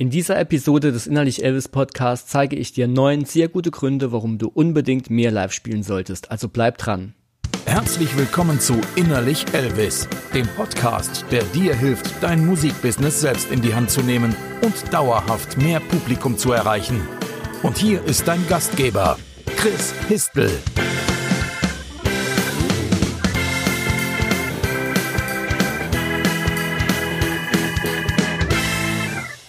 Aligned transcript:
In 0.00 0.08
dieser 0.08 0.38
Episode 0.38 0.92
des 0.92 1.06
Innerlich 1.06 1.44
Elvis 1.44 1.68
Podcasts 1.68 2.30
zeige 2.30 2.56
ich 2.56 2.72
dir 2.72 2.88
neun 2.88 3.26
sehr 3.26 3.48
gute 3.48 3.70
Gründe, 3.70 4.12
warum 4.12 4.38
du 4.38 4.48
unbedingt 4.48 5.10
mehr 5.10 5.30
live 5.30 5.52
spielen 5.52 5.82
solltest. 5.82 6.30
Also 6.30 6.48
bleib 6.48 6.78
dran. 6.78 7.12
Herzlich 7.66 8.16
willkommen 8.16 8.60
zu 8.60 8.80
Innerlich 8.96 9.44
Elvis, 9.52 10.08
dem 10.32 10.46
Podcast, 10.56 11.26
der 11.30 11.42
dir 11.42 11.74
hilft, 11.74 12.10
dein 12.22 12.46
Musikbusiness 12.46 13.20
selbst 13.20 13.50
in 13.50 13.60
die 13.60 13.74
Hand 13.74 13.90
zu 13.90 14.00
nehmen 14.00 14.34
und 14.62 14.90
dauerhaft 14.90 15.58
mehr 15.58 15.80
Publikum 15.80 16.38
zu 16.38 16.52
erreichen. 16.52 17.06
Und 17.62 17.76
hier 17.76 18.02
ist 18.04 18.26
dein 18.26 18.40
Gastgeber, 18.48 19.18
Chris 19.58 19.92
Histel. 20.08 20.50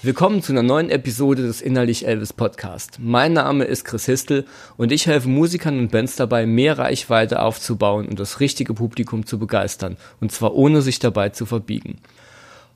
Willkommen 0.03 0.41
zu 0.41 0.51
einer 0.51 0.63
neuen 0.63 0.89
Episode 0.89 1.43
des 1.43 1.61
Innerlich 1.61 2.07
Elvis 2.07 2.33
Podcast. 2.33 2.97
Mein 2.99 3.33
Name 3.33 3.65
ist 3.65 3.85
Chris 3.85 4.07
Histel 4.07 4.45
und 4.75 4.91
ich 4.91 5.05
helfe 5.05 5.29
Musikern 5.29 5.77
und 5.77 5.91
Bands 5.91 6.15
dabei, 6.15 6.47
mehr 6.47 6.79
Reichweite 6.79 7.39
aufzubauen 7.39 8.07
und 8.07 8.19
das 8.19 8.39
richtige 8.39 8.73
Publikum 8.73 9.27
zu 9.27 9.37
begeistern. 9.37 9.97
Und 10.19 10.31
zwar 10.31 10.55
ohne 10.55 10.81
sich 10.81 10.97
dabei 10.97 11.29
zu 11.29 11.45
verbiegen. 11.45 11.99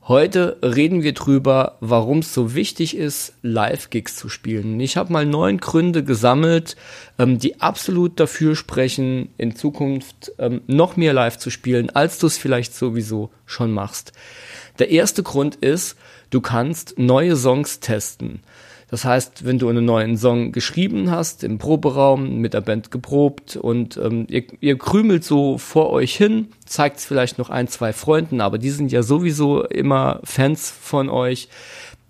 Heute 0.06 0.56
reden 0.62 1.02
wir 1.02 1.14
drüber, 1.14 1.78
warum 1.80 2.20
es 2.20 2.32
so 2.32 2.54
wichtig 2.54 2.96
ist, 2.96 3.32
Live-Gigs 3.42 4.14
zu 4.14 4.28
spielen. 4.28 4.78
Ich 4.78 4.96
habe 4.96 5.12
mal 5.12 5.26
neun 5.26 5.58
Gründe 5.58 6.04
gesammelt, 6.04 6.76
ähm, 7.18 7.40
die 7.40 7.60
absolut 7.60 8.20
dafür 8.20 8.54
sprechen, 8.54 9.30
in 9.36 9.56
Zukunft 9.56 10.30
ähm, 10.38 10.60
noch 10.68 10.96
mehr 10.96 11.12
live 11.12 11.38
zu 11.38 11.50
spielen, 11.50 11.90
als 11.90 12.20
du 12.20 12.28
es 12.28 12.38
vielleicht 12.38 12.72
sowieso 12.72 13.30
schon 13.46 13.72
machst. 13.72 14.12
Der 14.78 14.90
erste 14.90 15.24
Grund 15.24 15.56
ist, 15.56 15.96
du 16.36 16.42
kannst 16.42 16.98
neue 16.98 17.34
Songs 17.34 17.80
testen. 17.80 18.40
Das 18.90 19.06
heißt, 19.06 19.46
wenn 19.46 19.58
du 19.58 19.70
einen 19.70 19.86
neuen 19.86 20.18
Song 20.18 20.52
geschrieben 20.52 21.10
hast, 21.10 21.42
im 21.42 21.56
Proberaum 21.56 22.40
mit 22.42 22.52
der 22.52 22.60
Band 22.60 22.90
geprobt 22.90 23.56
und 23.56 23.96
ähm, 23.96 24.26
ihr, 24.28 24.44
ihr 24.60 24.76
krümelt 24.76 25.24
so 25.24 25.56
vor 25.56 25.90
euch 25.90 26.14
hin, 26.14 26.48
zeigt 26.66 26.98
es 26.98 27.06
vielleicht 27.06 27.38
noch 27.38 27.48
ein, 27.48 27.68
zwei 27.68 27.94
Freunden, 27.94 28.42
aber 28.42 28.58
die 28.58 28.68
sind 28.68 28.92
ja 28.92 29.02
sowieso 29.02 29.64
immer 29.64 30.20
Fans 30.24 30.70
von 30.70 31.08
euch, 31.08 31.48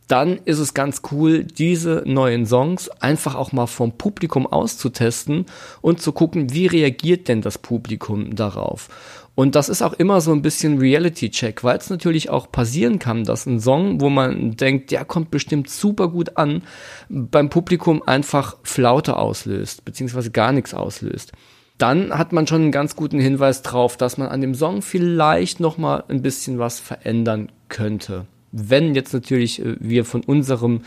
dann 0.09 0.39
ist 0.45 0.59
es 0.59 0.75
ganz 0.75 1.03
cool, 1.11 1.45
diese 1.45 2.03
neuen 2.07 2.47
Songs 2.47 2.89
einfach 3.01 3.35
auch 3.35 3.53
mal 3.53 3.67
vom 3.67 3.93
Publikum 3.93 4.47
auszutesten 4.47 5.47
und 5.81 6.01
zu 6.01 6.13
gucken, 6.13 6.53
wie 6.53 6.67
reagiert 6.67 7.29
denn 7.29 7.43
das 7.43 7.59
Publikum 7.59 8.37
darauf. 8.37 8.89
Und 9.35 9.55
das 9.55 9.69
ist 9.69 9.83
auch 9.83 9.93
immer 9.93 10.23
so 10.23 10.33
ein 10.33 10.41
bisschen 10.41 10.79
Reality-Check, 10.79 11.63
weil 11.63 11.77
es 11.77 11.91
natürlich 11.91 12.31
auch 12.31 12.51
passieren 12.51 12.98
kann, 12.98 13.25
dass 13.25 13.45
ein 13.45 13.61
Song, 13.61 14.01
wo 14.01 14.09
man 14.09 14.57
denkt, 14.57 14.91
der 14.93 15.05
kommt 15.05 15.31
bestimmt 15.31 15.69
super 15.69 16.09
gut 16.09 16.39
an, 16.39 16.63
beim 17.11 17.51
Publikum 17.51 18.03
einfach 18.07 18.57
Flaute 18.63 19.17
auslöst, 19.17 19.85
beziehungsweise 19.85 20.31
gar 20.31 20.53
nichts 20.53 20.73
auslöst. 20.73 21.33
Dann 21.77 22.17
hat 22.17 22.33
man 22.33 22.47
schon 22.47 22.63
einen 22.63 22.73
ganz 22.73 22.97
guten 22.97 23.20
Hinweis 23.20 23.61
drauf, 23.61 23.98
dass 23.98 24.17
man 24.17 24.29
an 24.29 24.41
dem 24.41 24.55
Song 24.55 24.81
vielleicht 24.81 25.61
noch 25.61 25.77
mal 25.77 26.05
ein 26.09 26.23
bisschen 26.23 26.59
was 26.59 26.81
verändern 26.81 27.53
könnte. 27.69 28.25
Wenn 28.57 28.95
jetzt 28.95 29.12
natürlich 29.12 29.65
äh, 29.65 29.77
wir 29.79 30.05
von 30.05 30.23
unserem 30.23 30.81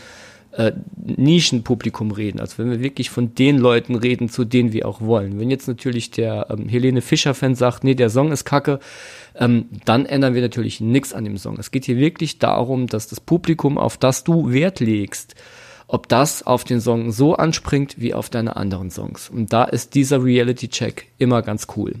äh, 0.52 0.72
Nischenpublikum 0.96 2.10
reden. 2.10 2.40
Also 2.40 2.58
wenn 2.58 2.70
wir 2.70 2.80
wirklich 2.80 3.10
von 3.10 3.34
den 3.34 3.58
Leuten 3.58 3.94
reden, 3.94 4.28
zu 4.28 4.44
denen 4.44 4.72
wir 4.72 4.86
auch 4.88 5.00
wollen. 5.00 5.38
Wenn 5.38 5.50
jetzt 5.50 5.68
natürlich 5.68 6.10
der 6.10 6.48
ähm, 6.50 6.68
Helene 6.68 7.02
Fischer-Fan 7.02 7.54
sagt, 7.54 7.84
nee, 7.84 7.94
der 7.94 8.10
Song 8.10 8.32
ist 8.32 8.44
kacke, 8.44 8.80
ähm, 9.36 9.66
dann 9.84 10.06
ändern 10.06 10.34
wir 10.34 10.42
natürlich 10.42 10.80
nichts 10.80 11.12
an 11.12 11.24
dem 11.24 11.38
Song. 11.38 11.56
Es 11.58 11.70
geht 11.70 11.84
hier 11.84 11.98
wirklich 11.98 12.38
darum, 12.38 12.88
dass 12.88 13.06
das 13.06 13.20
Publikum, 13.20 13.78
auf 13.78 13.96
das 13.96 14.24
du 14.24 14.50
Wert 14.50 14.80
legst, 14.80 15.36
ob 15.86 16.08
das 16.08 16.44
auf 16.44 16.64
den 16.64 16.80
Song 16.80 17.12
so 17.12 17.34
anspringt 17.36 18.00
wie 18.00 18.14
auf 18.14 18.28
deine 18.28 18.56
anderen 18.56 18.90
Songs. 18.90 19.28
Und 19.28 19.52
da 19.52 19.64
ist 19.64 19.94
dieser 19.94 20.24
Reality-Check 20.24 21.06
immer 21.18 21.42
ganz 21.42 21.68
cool. 21.76 21.94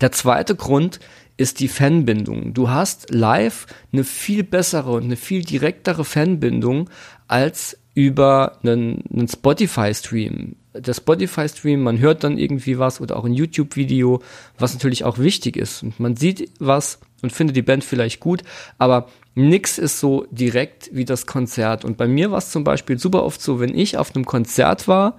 Der 0.00 0.12
zweite 0.12 0.54
Grund 0.54 1.00
ist 1.36 1.60
die 1.60 1.68
Fanbindung. 1.68 2.52
Du 2.52 2.68
hast 2.68 3.14
live 3.14 3.66
eine 3.92 4.04
viel 4.04 4.42
bessere 4.42 4.90
und 4.92 5.04
eine 5.04 5.16
viel 5.16 5.44
direktere 5.44 6.04
Fanbindung 6.04 6.90
als 7.28 7.78
über 7.94 8.58
einen, 8.62 9.02
einen 9.12 9.28
Spotify-Stream. 9.28 10.56
Der 10.74 10.94
Spotify-Stream, 10.94 11.82
man 11.82 11.98
hört 11.98 12.22
dann 12.24 12.38
irgendwie 12.38 12.78
was 12.78 13.00
oder 13.00 13.16
auch 13.16 13.24
ein 13.24 13.34
YouTube-Video, 13.34 14.20
was 14.58 14.74
natürlich 14.74 15.04
auch 15.04 15.18
wichtig 15.18 15.56
ist. 15.56 15.82
Und 15.82 15.98
man 15.98 16.16
sieht 16.16 16.50
was 16.58 17.00
und 17.22 17.32
findet 17.32 17.56
die 17.56 17.62
Band 17.62 17.82
vielleicht 17.82 18.20
gut, 18.20 18.42
aber 18.78 19.08
nix 19.34 19.78
ist 19.78 19.98
so 19.98 20.26
direkt 20.30 20.90
wie 20.92 21.04
das 21.04 21.26
Konzert. 21.26 21.84
Und 21.84 21.96
bei 21.96 22.06
mir 22.06 22.30
war 22.30 22.38
es 22.38 22.50
zum 22.50 22.64
Beispiel 22.64 22.98
super 22.98 23.24
oft 23.24 23.40
so, 23.40 23.58
wenn 23.60 23.76
ich 23.76 23.96
auf 23.96 24.14
einem 24.14 24.24
Konzert 24.24 24.86
war, 24.86 25.18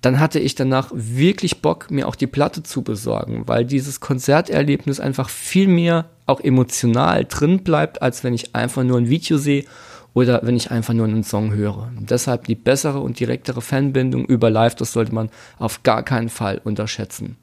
dann 0.00 0.20
hatte 0.20 0.38
ich 0.38 0.54
danach 0.54 0.90
wirklich 0.92 1.60
Bock, 1.60 1.90
mir 1.90 2.06
auch 2.06 2.14
die 2.14 2.26
Platte 2.26 2.62
zu 2.62 2.82
besorgen, 2.82 3.42
weil 3.46 3.64
dieses 3.64 4.00
Konzerterlebnis 4.00 5.00
einfach 5.00 5.28
viel 5.28 5.68
mehr 5.68 6.06
auch 6.26 6.40
emotional 6.40 7.24
drin 7.24 7.60
bleibt, 7.60 8.02
als 8.02 8.22
wenn 8.22 8.34
ich 8.34 8.54
einfach 8.54 8.84
nur 8.84 8.98
ein 8.98 9.08
Video 9.08 9.38
sehe 9.38 9.64
oder 10.14 10.40
wenn 10.42 10.56
ich 10.56 10.70
einfach 10.70 10.94
nur 10.94 11.06
einen 11.06 11.24
Song 11.24 11.52
höre. 11.52 11.90
Und 11.96 12.10
deshalb 12.10 12.46
die 12.46 12.54
bessere 12.54 13.00
und 13.00 13.18
direktere 13.18 13.60
Fanbindung 13.60 14.24
über 14.24 14.50
Live, 14.50 14.74
das 14.74 14.92
sollte 14.92 15.14
man 15.14 15.30
auf 15.58 15.82
gar 15.82 16.02
keinen 16.02 16.28
Fall 16.28 16.60
unterschätzen. 16.62 17.36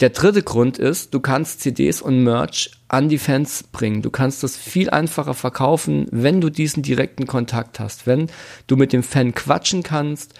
Der 0.00 0.10
dritte 0.10 0.42
Grund 0.42 0.78
ist, 0.78 1.12
du 1.12 1.20
kannst 1.20 1.60
CDs 1.60 2.00
und 2.00 2.24
Merch 2.24 2.70
an 2.88 3.10
die 3.10 3.18
Fans 3.18 3.64
bringen. 3.64 4.00
Du 4.00 4.10
kannst 4.10 4.42
das 4.42 4.56
viel 4.56 4.88
einfacher 4.88 5.34
verkaufen, 5.34 6.06
wenn 6.10 6.40
du 6.40 6.48
diesen 6.48 6.82
direkten 6.82 7.26
Kontakt 7.26 7.80
hast, 7.80 8.06
wenn 8.06 8.28
du 8.66 8.76
mit 8.76 8.94
dem 8.94 9.02
Fan 9.02 9.34
quatschen 9.34 9.82
kannst 9.82 10.34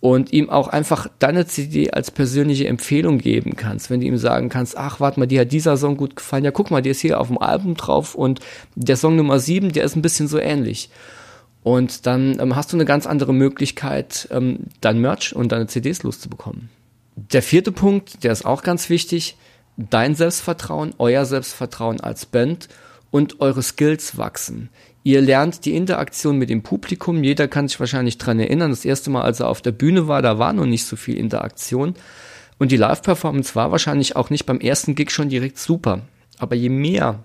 und 0.00 0.32
ihm 0.32 0.48
auch 0.48 0.68
einfach 0.68 1.08
deine 1.18 1.46
CD 1.46 1.90
als 1.90 2.10
persönliche 2.10 2.68
Empfehlung 2.68 3.18
geben 3.18 3.56
kannst, 3.56 3.90
wenn 3.90 4.00
du 4.00 4.06
ihm 4.06 4.16
sagen 4.16 4.48
kannst, 4.48 4.76
ach, 4.76 5.00
warte 5.00 5.18
mal, 5.18 5.26
dir 5.26 5.40
hat 5.40 5.52
dieser 5.52 5.76
Song 5.76 5.96
gut 5.96 6.14
gefallen, 6.14 6.44
ja, 6.44 6.52
guck 6.52 6.70
mal, 6.70 6.82
der 6.82 6.92
ist 6.92 7.00
hier 7.00 7.20
auf 7.20 7.28
dem 7.28 7.38
Album 7.38 7.74
drauf 7.74 8.14
und 8.14 8.40
der 8.76 8.96
Song 8.96 9.16
Nummer 9.16 9.40
7, 9.40 9.72
der 9.72 9.84
ist 9.84 9.96
ein 9.96 10.02
bisschen 10.02 10.28
so 10.28 10.38
ähnlich. 10.38 10.90
Und 11.64 12.06
dann 12.06 12.38
ähm, 12.40 12.54
hast 12.54 12.72
du 12.72 12.76
eine 12.76 12.84
ganz 12.84 13.06
andere 13.06 13.34
Möglichkeit, 13.34 14.28
ähm, 14.30 14.60
dein 14.80 15.00
Merch 15.00 15.34
und 15.34 15.50
deine 15.50 15.66
CDs 15.66 16.04
loszubekommen. 16.04 16.70
Der 17.16 17.42
vierte 17.42 17.72
Punkt, 17.72 18.22
der 18.22 18.30
ist 18.30 18.46
auch 18.46 18.62
ganz 18.62 18.88
wichtig, 18.90 19.36
dein 19.76 20.14
Selbstvertrauen, 20.14 20.94
euer 20.98 21.24
Selbstvertrauen 21.24 22.00
als 22.00 22.26
Band 22.26 22.68
und 23.10 23.40
eure 23.40 23.62
Skills 23.62 24.16
wachsen. 24.18 24.68
Ihr 25.02 25.22
lernt 25.22 25.64
die 25.64 25.74
Interaktion 25.74 26.36
mit 26.36 26.50
dem 26.50 26.62
Publikum. 26.62 27.24
Jeder 27.24 27.48
kann 27.48 27.68
sich 27.68 27.80
wahrscheinlich 27.80 28.18
dran 28.18 28.40
erinnern. 28.40 28.70
Das 28.70 28.84
erste 28.84 29.10
Mal, 29.10 29.22
als 29.22 29.40
er 29.40 29.48
auf 29.48 29.62
der 29.62 29.72
Bühne 29.72 30.08
war, 30.08 30.20
da 30.22 30.38
war 30.38 30.52
noch 30.52 30.66
nicht 30.66 30.84
so 30.84 30.96
viel 30.96 31.16
Interaktion. 31.16 31.94
Und 32.58 32.72
die 32.72 32.76
Live-Performance 32.76 33.54
war 33.54 33.70
wahrscheinlich 33.70 34.16
auch 34.16 34.30
nicht 34.30 34.44
beim 34.44 34.60
ersten 34.60 34.94
Gig 34.94 35.10
schon 35.10 35.28
direkt 35.28 35.58
super. 35.58 36.02
Aber 36.38 36.56
je 36.56 36.68
mehr, 36.68 37.24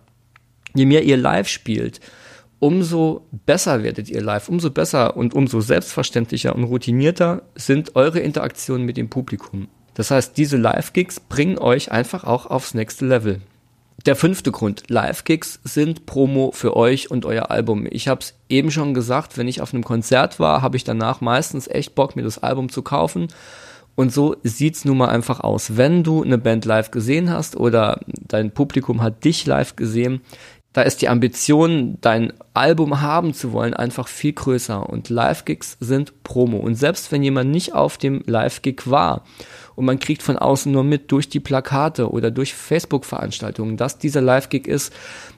je 0.73 0.85
mehr 0.85 1.03
ihr 1.03 1.17
live 1.17 1.47
spielt, 1.47 1.99
umso 2.59 3.27
besser 3.45 3.83
werdet 3.83 4.09
ihr 4.09 4.21
live, 4.21 4.47
umso 4.47 4.69
besser 4.69 5.17
und 5.17 5.33
umso 5.33 5.59
selbstverständlicher 5.59 6.55
und 6.55 6.63
routinierter 6.63 7.41
sind 7.55 7.95
eure 7.95 8.19
Interaktionen 8.19 8.85
mit 8.85 8.95
dem 8.95 9.09
Publikum. 9.09 9.67
Das 9.95 10.11
heißt, 10.11 10.37
diese 10.37 10.57
Live-Gigs 10.57 11.19
bringen 11.19 11.57
euch 11.57 11.91
einfach 11.91 12.23
auch 12.23 12.45
aufs 12.45 12.73
nächste 12.73 13.05
Level. 13.05 13.41
Der 14.05 14.17
fünfte 14.17 14.51
Grund, 14.51 14.83
Live-Gigs 14.89 15.61
sind 15.63 16.05
Promo 16.05 16.51
für 16.51 16.75
euch 16.75 17.09
und 17.09 17.25
euer 17.25 17.51
Album. 17.51 17.87
Ich 17.89 18.09
habe 18.09 18.19
es 18.19 18.33
eben 18.49 18.69
schon 18.69 18.93
gesagt, 18.93 19.37
wenn 19.37 19.47
ich 19.47 19.61
auf 19.61 19.73
einem 19.73 19.85
Konzert 19.85 20.41
war, 20.41 20.61
habe 20.61 20.75
ich 20.75 20.83
danach 20.83 21.21
meistens 21.21 21.69
echt 21.69 21.95
Bock, 21.95 22.17
mir 22.17 22.23
das 22.23 22.43
Album 22.43 22.67
zu 22.67 22.81
kaufen. 22.81 23.29
Und 23.95 24.11
so 24.11 24.35
sieht's 24.43 24.83
nun 24.83 24.97
mal 24.97 25.07
einfach 25.07 25.39
aus. 25.39 25.77
Wenn 25.77 26.03
du 26.03 26.21
eine 26.21 26.37
Band 26.37 26.65
live 26.65 26.91
gesehen 26.91 27.29
hast 27.29 27.55
oder 27.55 28.01
dein 28.07 28.51
Publikum 28.51 29.01
hat 29.01 29.23
dich 29.23 29.45
live 29.45 29.77
gesehen, 29.77 30.19
da 30.73 30.81
ist 30.81 31.03
die 31.03 31.09
Ambition, 31.09 31.99
dein 32.01 32.33
Album 32.55 33.01
haben 33.01 33.35
zu 33.35 33.53
wollen, 33.53 33.75
einfach 33.75 34.07
viel 34.07 34.33
größer. 34.33 34.89
Und 34.89 35.09
Live-Gigs 35.09 35.77
sind 35.79 36.23
Promo. 36.23 36.57
Und 36.57 36.75
selbst 36.75 37.11
wenn 37.11 37.21
jemand 37.21 37.51
nicht 37.51 37.73
auf 37.73 37.99
dem 37.99 38.23
Live-Gig 38.25 38.89
war 38.89 39.23
und 39.75 39.85
man 39.85 39.99
kriegt 39.99 40.23
von 40.23 40.37
außen 40.37 40.71
nur 40.71 40.83
mit 40.83 41.11
durch 41.11 41.29
die 41.29 41.39
Plakate 41.39 42.09
oder 42.09 42.31
durch 42.31 42.55
Facebook-Veranstaltungen, 42.55 43.77
dass 43.77 43.99
dieser 43.99 44.21
Live-Gig 44.21 44.67
ist, 44.67 44.91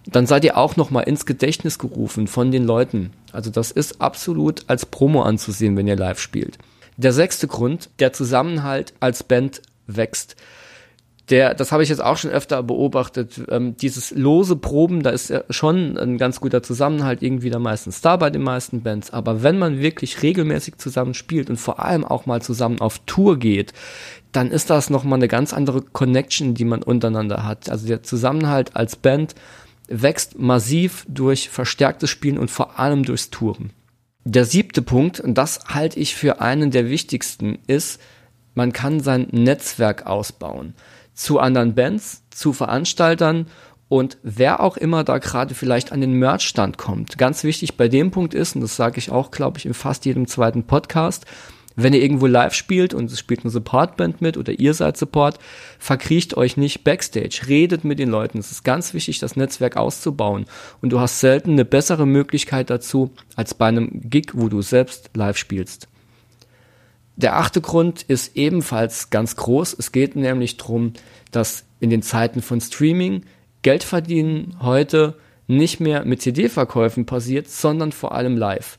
dann 0.06 0.26
seid 0.26 0.46
ihr 0.46 0.58
auch 0.58 0.78
nochmal 0.78 1.04
ins 1.04 1.26
Gedächtnis 1.26 1.80
gerufen 1.80 2.28
von 2.28 2.52
den 2.52 2.64
Leuten. 2.64 3.12
Also 3.34 3.50
das 3.50 3.72
ist 3.72 4.00
absolut 4.00 4.64
als 4.68 4.86
Promo 4.86 5.24
anzusehen, 5.24 5.76
wenn 5.76 5.88
ihr 5.88 5.98
live 5.98 6.20
spielt. 6.20 6.58
Der 6.96 7.12
sechste 7.12 7.48
Grund, 7.48 7.90
der 8.00 8.14
Zusammenhalt 8.14 8.94
als 9.02 9.24
Band 9.24 9.62
wächst 9.86 10.38
der, 11.30 11.56
das 11.56 11.72
habe 11.72 11.82
ich 11.82 11.90
jetzt 11.90 12.04
auch 12.04 12.18
schon 12.18 12.32
öfter 12.32 12.62
beobachtet, 12.62 13.42
ähm, 13.50 13.76
dieses 13.78 14.12
lose 14.12 14.56
Proben, 14.56 15.02
da 15.02 15.10
ist 15.10 15.30
ja 15.30 15.44
schon 15.50 15.98
ein 15.98 16.18
ganz 16.18 16.40
guter 16.40 16.62
Zusammenhalt 16.62 17.24
irgendwie 17.24 17.50
da 17.50 17.58
meistens 17.58 18.02
da 18.02 18.16
bei 18.18 18.30
den 18.30 18.44
meisten 18.44 18.84
Bands, 18.84 19.12
aber 19.12 19.42
wenn 19.42 19.58
man 19.58 19.80
wirklich 19.80 20.22
regelmäßig 20.22 20.78
zusammen 20.78 21.14
spielt 21.14 21.50
und 21.50 21.58
vor 21.58 21.84
allem 21.84 22.06
auch 22.06 22.26
mal 22.26 22.42
zusammen 22.42 22.80
auf 22.80 23.00
Tour 23.06 23.40
geht, 23.40 23.74
dann 24.32 24.52
ist 24.52 24.70
das 24.70 24.90
nochmal 24.90 25.18
eine 25.18 25.28
ganz 25.28 25.54
andere 25.54 25.82
Connection, 25.82 26.54
die 26.54 26.66
man 26.66 26.84
untereinander 26.84 27.44
hat. 27.44 27.70
Also 27.70 27.88
der 27.88 28.04
Zusammenhalt 28.04 28.76
als 28.76 28.96
Band 28.96 29.34
wächst 29.88 30.38
massiv 30.38 31.06
durch 31.08 31.50
verstärktes 31.50 32.10
Spielen 32.10 32.38
und 32.38 32.52
vor 32.52 32.80
allem 32.80 33.04
durchs 33.04 33.30
Touren. 33.30 33.72
Der 34.26 34.46
siebte 34.46 34.82
Punkt, 34.82 35.20
und 35.20 35.38
das 35.38 35.66
halte 35.68 36.00
ich 36.00 36.16
für 36.16 36.42
einen 36.42 36.72
der 36.72 36.90
wichtigsten, 36.90 37.60
ist, 37.68 38.02
man 38.56 38.74
kann 38.74 39.00
sein 39.00 39.28
Netzwerk 39.32 40.06
ausbauen. 40.08 40.74
Zu 41.16 41.40
anderen 41.40 41.74
Bands, 41.74 42.24
zu 42.30 42.54
Veranstaltern 42.54 43.48
und 43.88 44.18
wer 44.24 44.62
auch 44.62 44.78
immer 44.78 45.04
da 45.04 45.18
gerade 45.18 45.56
vielleicht 45.56 45.92
an 45.92 46.02
den 46.02 46.14
Merch-Stand 46.14 46.78
kommt. 46.78 47.18
Ganz 47.18 47.44
wichtig 47.44 47.78
bei 47.78 47.88
dem 47.88 48.12
Punkt 48.12 48.34
ist, 48.34 48.56
und 48.56 48.62
das 48.62 48.76
sage 48.76 48.98
ich 48.98 49.12
auch, 49.12 49.32
glaube 49.32 49.58
ich, 49.58 49.66
in 49.66 49.74
fast 49.74 50.06
jedem 50.06 50.28
zweiten 50.28 50.66
Podcast, 50.66 51.26
wenn 51.76 51.94
ihr 51.94 52.02
irgendwo 52.02 52.26
live 52.26 52.54
spielt 52.54 52.94
und 52.94 53.12
es 53.12 53.20
spielt 53.20 53.42
eine 53.42 53.50
Supportband 53.50 54.22
mit 54.22 54.38
oder 54.38 54.54
ihr 54.54 54.74
seid 54.74 54.98
Support, 54.98 55.40
verkriecht 55.78 56.38
euch 56.38 56.58
nicht 56.58 56.84
backstage, 56.84 57.42
redet 57.48 57.84
mit 57.84 58.00
den 58.00 58.10
Leuten. 58.10 58.38
Es 58.38 58.52
ist 58.52 58.64
ganz 58.64 58.94
wichtig, 58.94 59.20
das 59.20 59.36
Netzwerk 59.36 59.76
auszubauen. 59.76 60.46
Und 60.82 60.92
du 60.92 61.00
hast 61.00 61.20
selten 61.20 61.52
eine 61.52 61.66
bessere 61.66 62.08
Möglichkeit 62.08 62.70
dazu, 62.70 63.12
als 63.36 63.54
bei 63.54 63.68
einem 63.68 64.10
Gig, 64.10 64.32
wo 64.34 64.48
du 64.48 64.62
selbst 64.62 65.10
live 65.16 65.38
spielst. 65.38 65.90
Der 67.18 67.38
achte 67.38 67.62
Grund 67.62 68.04
ist 68.04 68.36
ebenfalls 68.36 69.10
ganz 69.10 69.36
groß. 69.36 69.76
Es 69.78 69.92
geht 69.92 70.16
nämlich 70.16 70.58
darum, 70.58 70.94
dass 71.32 71.66
in 71.80 71.90
den 71.90 72.02
Zeiten 72.02 72.42
von 72.42 72.60
Streaming 72.60 73.24
Geld 73.62 73.84
verdienen 73.84 74.58
heute 74.62 75.16
nicht 75.48 75.80
mehr 75.80 76.06
mit 76.06 76.22
CD-Verkäufen 76.22 77.06
passiert, 77.06 77.50
sondern 77.50 77.92
vor 77.92 78.14
allem 78.14 78.38
live. 78.38 78.78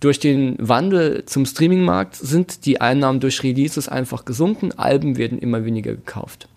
Durch 0.00 0.20
den 0.20 0.56
Wandel 0.58 1.24
zum 1.26 1.44
Streaming-Markt 1.44 2.14
sind 2.14 2.66
die 2.66 2.80
Einnahmen 2.80 3.20
durch 3.20 3.42
Releases 3.42 3.88
einfach 3.88 4.24
gesunken, 4.24 4.72
Alben 4.72 5.16
werden 5.16 5.38
immer 5.38 5.64
weniger 5.64 5.92
gekauft. 5.92 6.48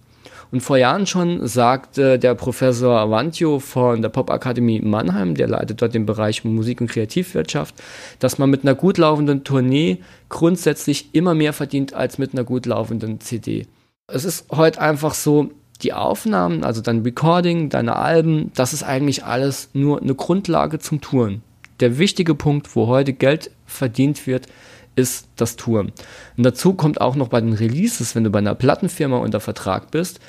Und 0.52 0.62
vor 0.62 0.78
Jahren 0.78 1.08
schon 1.08 1.48
sagte 1.48 2.20
der 2.20 2.36
Professor 2.36 3.00
Avantio 3.00 3.60
von 3.60 4.02
der 4.02 4.10
Popakademie 4.10 4.82
Mannheim, 4.82 5.36
der 5.36 5.48
leitet 5.48 5.82
dort 5.82 5.94
den 5.94 6.06
Bereich 6.06 6.44
Musik 6.44 6.82
und 6.82 6.90
Kreativwirtschaft, 6.90 7.76
dass 8.20 8.38
man 8.38 8.50
mit 8.50 8.64
einer 8.64 8.76
gut 8.76 8.98
laufenden 8.98 9.44
Tournee 9.44 10.00
grundsätzlich 10.28 11.10
immer 11.14 11.34
mehr 11.34 11.54
verdient 11.54 11.94
als 11.94 12.18
mit 12.18 12.34
einer 12.34 12.44
gut 12.44 12.66
laufenden 12.66 13.22
CD. 13.22 13.66
Es 14.08 14.26
ist 14.26 14.46
heute 14.52 14.82
einfach 14.82 15.14
so, 15.14 15.52
die 15.82 15.94
Aufnahmen, 15.94 16.64
also 16.64 16.82
dein 16.82 17.02
Recording, 17.02 17.70
deine 17.70 17.96
Alben, 17.96 18.52
das 18.54 18.74
ist 18.74 18.84
eigentlich 18.84 19.24
alles 19.24 19.70
nur 19.74 20.02
eine 20.02 20.14
Grundlage 20.14 20.78
zum 20.78 21.02
Touren 21.02 21.42
der 21.82 21.98
wichtige 21.98 22.36
Punkt, 22.36 22.76
wo 22.76 22.88
heute 22.88 23.12
Geld 23.12 23.52
verdient 23.66 24.28
wird, 24.28 24.48
ist 24.96 25.28
das 25.36 25.56
Touren. 25.56 25.92
Und 26.38 26.44
dazu 26.44 26.74
kommt 26.74 27.02
auch 27.02 27.16
noch 27.16 27.30
bei 27.30 27.42
den 27.42 27.54
Releases, 27.54 28.16
wenn 28.16 28.24
du 28.24 28.30
bei 28.30 28.40
einer 28.40 28.56
Plattenfirma 28.56 29.18
unter 29.18 29.40
Vertrag 29.40 29.92
bist, 29.92 30.20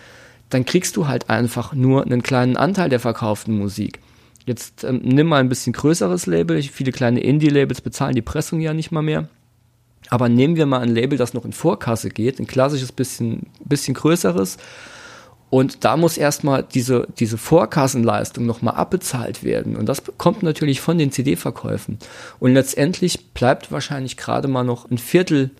dann 0.54 0.64
kriegst 0.64 0.96
du 0.96 1.08
halt 1.08 1.30
einfach 1.30 1.72
nur 1.72 2.04
einen 2.04 2.22
kleinen 2.22 2.56
Anteil 2.56 2.88
der 2.88 3.00
verkauften 3.00 3.56
Musik. 3.58 4.00
Jetzt 4.44 4.84
ähm, 4.84 5.00
nimm 5.04 5.28
mal 5.28 5.40
ein 5.40 5.48
bisschen 5.48 5.72
größeres 5.72 6.26
Label. 6.26 6.62
Viele 6.62 6.92
kleine 6.92 7.20
Indie-Labels 7.20 7.80
bezahlen 7.80 8.14
die 8.14 8.22
Pressung 8.22 8.60
ja 8.60 8.74
nicht 8.74 8.90
mal 8.90 9.02
mehr. 9.02 9.28
Aber 10.08 10.28
nehmen 10.28 10.56
wir 10.56 10.66
mal 10.66 10.80
ein 10.80 10.94
Label, 10.94 11.16
das 11.16 11.32
noch 11.32 11.44
in 11.44 11.52
Vorkasse 11.52 12.10
geht, 12.10 12.40
ein 12.40 12.46
klassisches 12.46 12.92
bisschen, 12.92 13.46
bisschen 13.64 13.94
größeres 13.94 14.58
und 15.52 15.84
da 15.84 15.98
muss 15.98 16.16
erstmal 16.16 16.62
diese, 16.62 17.06
diese 17.18 17.36
Vorkassenleistung 17.36 18.46
nochmal 18.46 18.72
abbezahlt 18.76 19.44
werden. 19.44 19.76
Und 19.76 19.84
das 19.84 20.02
kommt 20.16 20.42
natürlich 20.42 20.80
von 20.80 20.96
den 20.96 21.12
CD-Verkäufen. 21.12 21.98
Und 22.40 22.54
letztendlich 22.54 23.34
bleibt 23.34 23.70
wahrscheinlich 23.70 24.16
gerade 24.16 24.48
mal 24.48 24.64
noch 24.64 24.90
ein 24.90 24.96
Viertel 24.96 25.50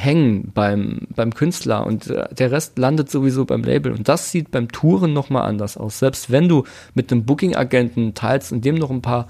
hängen 0.00 0.50
beim, 0.54 1.06
beim 1.14 1.34
Künstler 1.34 1.86
und 1.86 2.08
äh, 2.08 2.32
der 2.34 2.50
Rest 2.50 2.78
landet 2.78 3.10
sowieso 3.10 3.44
beim 3.44 3.62
Label. 3.62 3.92
Und 3.92 4.08
das 4.08 4.30
sieht 4.30 4.50
beim 4.50 4.70
Touren 4.72 5.12
nochmal 5.12 5.46
anders 5.46 5.76
aus. 5.76 5.98
Selbst 5.98 6.30
wenn 6.30 6.48
du 6.48 6.64
mit 6.94 7.12
einem 7.12 7.24
Booking-Agenten 7.24 8.14
teilst 8.14 8.52
und 8.52 8.64
dem 8.64 8.76
noch 8.76 8.90
ein 8.90 9.02
paar, 9.02 9.28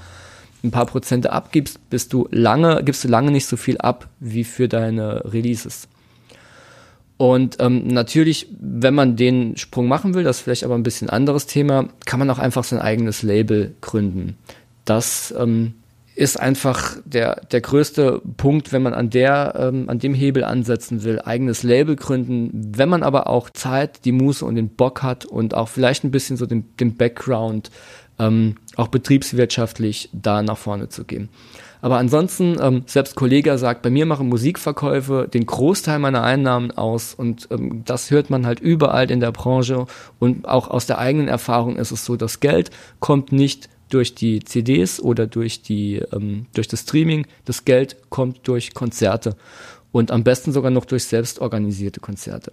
ein 0.63 0.71
paar 0.71 0.87
Prozente 0.87 1.33
abgibst, 1.33 1.91
bist 1.91 2.13
du 2.13 2.29
lange, 2.31 2.83
gibst 2.85 3.05
du 3.05 3.09
lange 3.09 3.31
nicht 3.31 3.47
so 3.47 3.57
viel 3.57 3.79
ab 3.79 4.09
wie 4.21 4.45
für 4.45 4.69
deine 4.69 5.25
Releases. 5.25 5.89
Und 7.17 7.59
ähm, 7.61 7.87
natürlich, 7.89 8.47
wenn 8.59 8.95
man 8.95 9.17
den 9.17 9.57
Sprung 9.59 9.89
machen 9.89 10.15
will, 10.15 10.25
das 10.25 10.39
ist 10.39 10.43
vielleicht 10.43 10.65
aber 10.65 10.75
ein 10.75 10.83
bisschen 10.83 11.11
anderes 11.11 11.47
Thema, 11.47 11.89
kann 12.07 12.19
man 12.19 12.31
auch 12.31 12.39
einfach 12.39 12.65
sein 12.65 12.79
eigenes 12.79 13.23
Label 13.23 13.75
gründen. 13.83 14.39
Das 14.87 15.35
ähm, 15.39 15.75
ist 16.21 16.39
einfach 16.39 16.99
der, 17.07 17.47
der 17.51 17.63
größte 17.63 18.21
Punkt, 18.37 18.75
wenn 18.75 18.83
man 18.83 18.93
an 18.93 19.09
der, 19.09 19.55
ähm, 19.57 19.89
an 19.89 19.99
dem 19.99 20.13
Hebel 20.13 20.45
ansetzen 20.45 21.03
will, 21.03 21.19
eigenes 21.19 21.63
Label 21.63 21.97
gründen. 21.97 22.51
Wenn 22.77 22.91
man 22.91 23.03
aber 23.03 23.27
auch 23.27 23.49
Zeit, 23.49 24.05
die 24.05 24.13
Muße 24.13 24.45
und 24.45 24.57
den 24.57 24.69
Bock 24.69 25.03
hat 25.03 25.25
und 25.25 25.55
auch 25.55 25.71
vielleicht 25.71 26.05
ein 26.05 26.11
bisschen 26.11 26.37
so 26.37 26.45
den, 26.45 26.77
den 26.77 26.99
Background, 26.99 27.71
ähm, 28.19 28.57
auch 28.77 28.89
betriebswirtschaftlich 28.89 30.11
da 30.13 30.43
nach 30.43 30.59
vorne 30.59 30.91
zu 30.91 31.05
gehen. 31.05 31.31
Aber 31.81 31.97
ansonsten, 31.97 32.59
ähm, 32.61 32.83
selbst 32.85 33.17
Kollege 33.17 33.57
sagt, 33.57 33.81
bei 33.81 33.89
mir 33.89 34.05
machen 34.05 34.29
Musikverkäufe 34.29 35.27
den 35.27 35.47
Großteil 35.47 35.99
meiner 36.01 36.23
Einnahmen 36.23 36.71
aus 36.71 37.15
und 37.15 37.49
ähm, 37.51 37.81
das 37.87 38.11
hört 38.11 38.29
man 38.29 38.45
halt 38.45 38.61
überall 38.61 39.11
in 39.11 39.21
der 39.21 39.33
Branche 39.33 39.87
und 40.19 40.47
auch 40.47 40.69
aus 40.69 40.85
der 40.85 40.99
eigenen 40.99 41.29
Erfahrung 41.29 41.77
ist 41.77 41.93
es 41.93 42.05
so, 42.05 42.17
das 42.17 42.41
Geld 42.41 42.71
kommt 42.99 43.33
nicht 43.33 43.71
durch 43.91 44.15
die 44.15 44.41
CDs 44.41 45.01
oder 45.01 45.27
durch 45.27 45.63
die 45.63 45.97
ähm, 46.13 46.47
durch 46.55 46.69
das 46.69 46.81
Streaming, 46.81 47.27
das 47.45 47.65
Geld 47.65 47.97
kommt 48.09 48.49
durch 48.49 48.75
Konzerte 48.75 49.37
und 49.93 50.11
am 50.11 50.25
besten 50.25 50.53
sogar 50.53 50.71
noch 50.71 50.85
durch 50.85 51.05
selbst 51.05 51.41
organisierte 51.41 52.01
Konzerte. 52.01 52.53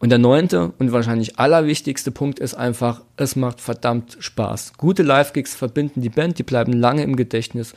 Und 0.00 0.10
der 0.10 0.18
neunte 0.18 0.72
und 0.78 0.92
wahrscheinlich 0.92 1.38
allerwichtigste 1.38 2.10
Punkt 2.10 2.38
ist 2.38 2.54
einfach, 2.54 3.02
es 3.16 3.36
macht 3.36 3.60
verdammt 3.60 4.18
Spaß. 4.20 4.74
Gute 4.76 5.02
Live-Gigs 5.02 5.54
verbinden 5.54 6.02
die 6.02 6.10
Band, 6.10 6.38
die 6.38 6.42
bleiben 6.42 6.74
lange 6.74 7.02
im 7.02 7.16
Gedächtnis 7.16 7.74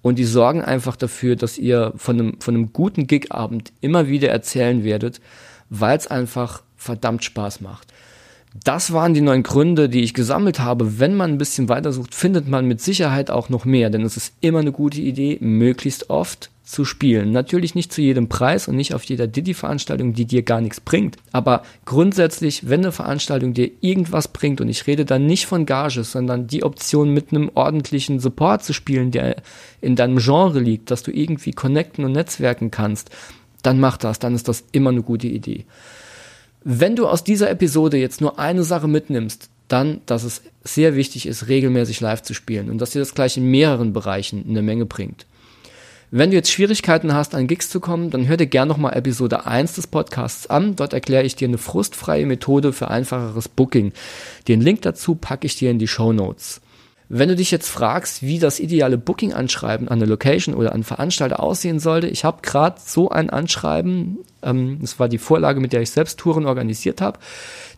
und 0.00 0.18
die 0.18 0.24
sorgen 0.24 0.62
einfach 0.62 0.96
dafür, 0.96 1.36
dass 1.36 1.58
ihr 1.58 1.92
von 1.96 2.18
einem, 2.18 2.40
von 2.40 2.54
einem 2.54 2.72
guten 2.72 3.06
Gigabend 3.06 3.72
immer 3.80 4.08
wieder 4.08 4.30
erzählen 4.30 4.84
werdet, 4.84 5.20
weil 5.68 5.98
es 5.98 6.06
einfach 6.06 6.62
verdammt 6.76 7.24
Spaß 7.24 7.60
macht. 7.60 7.92
Das 8.64 8.92
waren 8.92 9.14
die 9.14 9.20
neun 9.20 9.42
Gründe, 9.42 9.88
die 9.88 10.02
ich 10.02 10.14
gesammelt 10.14 10.60
habe. 10.60 10.98
Wenn 10.98 11.14
man 11.14 11.32
ein 11.32 11.38
bisschen 11.38 11.68
weitersucht, 11.68 12.14
findet 12.14 12.48
man 12.48 12.66
mit 12.66 12.80
Sicherheit 12.80 13.30
auch 13.30 13.48
noch 13.48 13.64
mehr, 13.64 13.90
denn 13.90 14.02
es 14.02 14.16
ist 14.16 14.34
immer 14.40 14.60
eine 14.60 14.72
gute 14.72 15.00
Idee, 15.00 15.38
möglichst 15.40 16.10
oft 16.10 16.50
zu 16.66 16.84
spielen. 16.84 17.30
Natürlich 17.30 17.76
nicht 17.76 17.92
zu 17.92 18.02
jedem 18.02 18.28
Preis 18.28 18.66
und 18.66 18.74
nicht 18.74 18.92
auf 18.92 19.04
jeder 19.04 19.28
Diddy-Veranstaltung, 19.28 20.14
die 20.14 20.24
dir 20.24 20.42
gar 20.42 20.60
nichts 20.60 20.80
bringt. 20.80 21.16
Aber 21.30 21.62
grundsätzlich, 21.84 22.68
wenn 22.68 22.80
eine 22.80 22.92
Veranstaltung 22.92 23.54
dir 23.54 23.70
irgendwas 23.80 24.28
bringt, 24.28 24.60
und 24.60 24.68
ich 24.68 24.86
rede 24.86 25.04
dann 25.04 25.26
nicht 25.26 25.46
von 25.46 25.64
Gage, 25.64 26.02
sondern 26.02 26.48
die 26.48 26.64
Option 26.64 27.14
mit 27.14 27.30
einem 27.30 27.52
ordentlichen 27.54 28.18
Support 28.18 28.64
zu 28.64 28.72
spielen, 28.72 29.12
der 29.12 29.36
in 29.80 29.94
deinem 29.94 30.18
Genre 30.18 30.58
liegt, 30.58 30.90
dass 30.90 31.04
du 31.04 31.12
irgendwie 31.12 31.52
connecten 31.52 32.04
und 32.04 32.12
netzwerken 32.12 32.72
kannst, 32.72 33.10
dann 33.62 33.78
mach 33.78 33.96
das, 33.96 34.18
dann 34.18 34.34
ist 34.34 34.48
das 34.48 34.64
immer 34.72 34.90
eine 34.90 35.02
gute 35.02 35.28
Idee. 35.28 35.66
Wenn 36.68 36.96
du 36.96 37.06
aus 37.06 37.22
dieser 37.22 37.48
Episode 37.48 37.96
jetzt 37.96 38.20
nur 38.20 38.40
eine 38.40 38.64
Sache 38.64 38.88
mitnimmst, 38.88 39.50
dann, 39.68 40.00
dass 40.06 40.24
es 40.24 40.42
sehr 40.64 40.96
wichtig 40.96 41.26
ist, 41.26 41.46
regelmäßig 41.46 42.00
live 42.00 42.22
zu 42.22 42.34
spielen 42.34 42.70
und 42.70 42.78
dass 42.78 42.90
dir 42.90 42.98
das 42.98 43.14
gleich 43.14 43.36
in 43.36 43.48
mehreren 43.48 43.92
Bereichen 43.92 44.44
eine 44.48 44.62
Menge 44.62 44.84
bringt. 44.84 45.26
Wenn 46.10 46.30
du 46.30 46.36
jetzt 46.36 46.50
Schwierigkeiten 46.50 47.14
hast, 47.14 47.36
an 47.36 47.46
Gigs 47.46 47.70
zu 47.70 47.78
kommen, 47.78 48.10
dann 48.10 48.26
hör 48.26 48.36
dir 48.36 48.48
gerne 48.48 48.68
nochmal 48.68 48.96
Episode 48.96 49.46
1 49.46 49.74
des 49.76 49.86
Podcasts 49.86 50.48
an. 50.48 50.74
Dort 50.74 50.92
erkläre 50.92 51.22
ich 51.22 51.36
dir 51.36 51.46
eine 51.46 51.58
frustfreie 51.58 52.26
Methode 52.26 52.72
für 52.72 52.88
einfacheres 52.88 53.48
Booking. 53.48 53.92
Den 54.48 54.60
Link 54.60 54.82
dazu 54.82 55.14
packe 55.14 55.46
ich 55.46 55.54
dir 55.54 55.70
in 55.70 55.78
die 55.78 55.86
Show 55.86 56.12
Notes. 56.12 56.60
Wenn 57.08 57.28
du 57.28 57.36
dich 57.36 57.52
jetzt 57.52 57.68
fragst, 57.68 58.22
wie 58.22 58.40
das 58.40 58.58
ideale 58.58 58.98
Booking-Anschreiben 58.98 59.88
an 59.88 59.98
eine 59.98 60.06
Location 60.06 60.54
oder 60.56 60.72
an 60.72 60.82
Veranstalter 60.82 61.40
aussehen 61.40 61.78
sollte, 61.78 62.08
ich 62.08 62.24
habe 62.24 62.42
gerade 62.42 62.80
so 62.84 63.10
ein 63.10 63.30
Anschreiben, 63.30 64.18
ähm, 64.42 64.78
das 64.80 64.98
war 64.98 65.08
die 65.08 65.18
Vorlage, 65.18 65.60
mit 65.60 65.72
der 65.72 65.82
ich 65.82 65.90
selbst 65.90 66.18
Touren 66.18 66.46
organisiert 66.46 67.00
habe. 67.00 67.20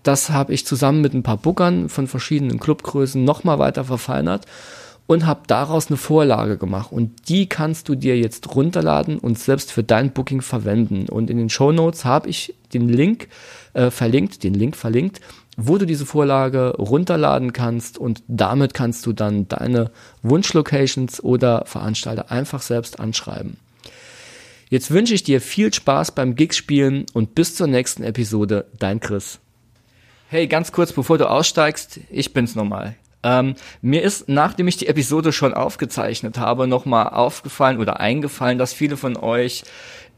Das 0.02 0.30
habe 0.30 0.54
ich 0.54 0.64
zusammen 0.64 1.02
mit 1.02 1.12
ein 1.12 1.22
paar 1.22 1.36
Bookern 1.36 1.90
von 1.90 2.06
verschiedenen 2.06 2.58
Clubgrößen 2.58 3.22
nochmal 3.22 3.58
weiter 3.58 3.84
verfeinert 3.84 4.46
und 5.08 5.24
habe 5.24 5.40
daraus 5.46 5.88
eine 5.88 5.96
Vorlage 5.96 6.58
gemacht 6.58 6.92
und 6.92 7.30
die 7.30 7.48
kannst 7.48 7.88
du 7.88 7.94
dir 7.94 8.18
jetzt 8.18 8.54
runterladen 8.54 9.18
und 9.18 9.38
selbst 9.38 9.72
für 9.72 9.82
dein 9.82 10.12
Booking 10.12 10.42
verwenden 10.42 11.08
und 11.08 11.30
in 11.30 11.38
den 11.38 11.48
Show 11.48 11.72
Notes 11.72 12.04
habe 12.04 12.28
ich 12.28 12.54
den 12.74 12.90
Link 12.90 13.28
äh, 13.72 13.90
verlinkt, 13.90 14.44
den 14.44 14.52
Link 14.52 14.76
verlinkt, 14.76 15.20
wo 15.56 15.78
du 15.78 15.86
diese 15.86 16.04
Vorlage 16.04 16.74
runterladen 16.76 17.54
kannst 17.54 17.96
und 17.96 18.22
damit 18.28 18.74
kannst 18.74 19.06
du 19.06 19.14
dann 19.14 19.48
deine 19.48 19.90
Wunschlocations 20.22 21.24
oder 21.24 21.64
Veranstalter 21.64 22.30
einfach 22.30 22.60
selbst 22.60 23.00
anschreiben. 23.00 23.56
Jetzt 24.68 24.90
wünsche 24.90 25.14
ich 25.14 25.22
dir 25.22 25.40
viel 25.40 25.72
Spaß 25.72 26.12
beim 26.12 26.34
Gigs 26.34 26.58
spielen 26.58 27.06
und 27.14 27.34
bis 27.34 27.54
zur 27.54 27.66
nächsten 27.66 28.02
Episode, 28.02 28.66
dein 28.78 29.00
Chris. 29.00 29.38
Hey, 30.28 30.46
ganz 30.46 30.70
kurz 30.70 30.92
bevor 30.92 31.16
du 31.16 31.30
aussteigst, 31.30 32.00
ich 32.10 32.34
bin's 32.34 32.54
nochmal. 32.54 32.94
Ähm, 33.22 33.54
mir 33.82 34.02
ist, 34.02 34.28
nachdem 34.28 34.68
ich 34.68 34.76
die 34.76 34.86
Episode 34.86 35.32
schon 35.32 35.54
aufgezeichnet 35.54 36.38
habe, 36.38 36.66
nochmal 36.68 37.08
aufgefallen 37.08 37.78
oder 37.78 38.00
eingefallen, 38.00 38.58
dass 38.58 38.72
viele 38.72 38.96
von 38.96 39.16
euch 39.16 39.64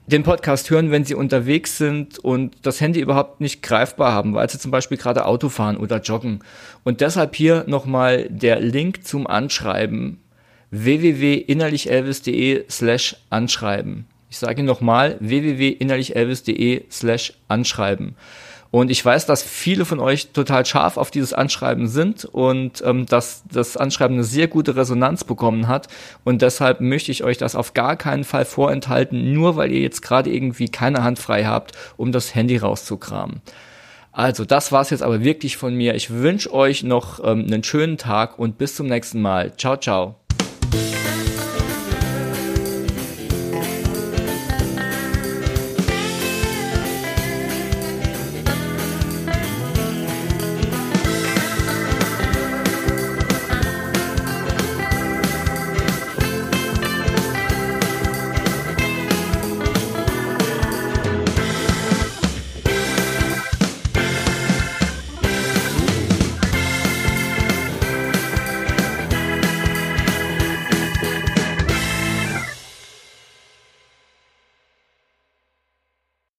den 0.07 0.23
Podcast 0.23 0.71
hören, 0.71 0.90
wenn 0.90 1.04
sie 1.04 1.14
unterwegs 1.14 1.78
sind 1.78 2.19
und 2.19 2.57
das 2.62 2.80
Handy 2.80 3.00
überhaupt 3.00 3.40
nicht 3.40 3.62
greifbar 3.62 4.12
haben, 4.12 4.35
weil 4.35 4.50
sie 4.50 4.59
zum 4.59 4.71
Beispiel 4.71 4.99
gerade 4.99 5.25
Auto 5.25 5.49
fahren 5.49 5.76
oder 5.76 6.00
joggen. 6.00 6.40
Und 6.85 7.00
deshalb 7.00 7.37
hier 7.37 7.64
nochmal 7.66 8.26
der 8.28 8.61
Link 8.61 9.07
zum 9.07 9.26
Anschreiben 9.26 10.21
www.innerlichelvis.de 10.71 12.64
slash 12.69 13.16
anschreiben. 13.30 14.07
Ich 14.30 14.38
sage 14.38 14.62
nochmal 14.62 15.16
www.innerlichelvis.de 15.21 16.85
slash 16.90 17.33
anschreiben. 17.49 18.14
Und 18.71 18.91
ich 18.91 19.05
weiß, 19.05 19.27
dass 19.27 19.43
viele 19.43 19.85
von 19.85 19.99
euch 19.99 20.29
total 20.29 20.65
scharf 20.65 20.97
auf 20.97 21.11
dieses 21.11 21.33
Anschreiben 21.33 21.89
sind 21.89 22.25
und 22.25 22.83
ähm, 22.87 23.07
dass 23.07 23.43
das 23.50 23.77
Anschreiben 23.77 24.15
eine 24.17 24.25
sehr 24.25 24.47
gute 24.47 24.77
Resonanz 24.77 25.25
bekommen 25.25 25.67
hat. 25.67 25.89
Und 26.23 26.41
deshalb 26.43 26.81
möchte 26.81 27.11
ich 27.11 27.25
euch 27.25 27.37
das 27.37 27.57
auf 27.57 27.75
gar 27.75 27.97
keinen 27.97 28.23
Fall 28.23 28.45
vorenthalten, 28.45 29.33
nur 29.33 29.57
weil 29.57 29.73
ihr 29.73 29.81
jetzt 29.81 30.03
gerade 30.03 30.31
irgendwie 30.31 30.69
keine 30.69 31.03
Hand 31.03 31.19
frei 31.19 31.45
habt, 31.45 31.73
um 31.97 32.12
das 32.12 32.35
Handy 32.35 32.59
rauszukramen. 32.59 33.43
Also, 34.12 34.45
das 34.45 34.73
war's 34.73 34.91
jetzt 34.91 35.03
aber 35.03 35.23
wirklich 35.23 35.57
von 35.57 35.75
mir. 35.75 35.95
Ich 35.95 36.11
wünsche 36.11 36.53
euch 36.53 36.83
noch 36.83 37.21
ähm, 37.25 37.47
einen 37.47 37.65
schönen 37.65 37.97
Tag 37.97 38.39
und 38.39 38.59
bis 38.59 38.75
zum 38.75 38.87
nächsten 38.87 39.21
Mal. 39.21 39.57
Ciao, 39.57 39.77
ciao. 39.77 40.20